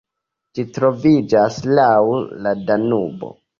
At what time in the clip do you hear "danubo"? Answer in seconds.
2.73-3.33